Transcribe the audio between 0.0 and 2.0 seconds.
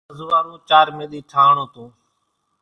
انزوئارو چارمي ۮي ٺۿاڻون تون